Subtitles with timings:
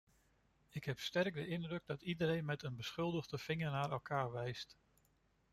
[0.69, 4.77] Ik heb sterk de indruk dat iedereen met de beschuldigende vinger naar elkaar wijst.